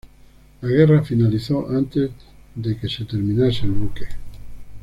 [0.61, 2.09] La guerra finalizó antes
[2.55, 4.05] de que se terminase el buque.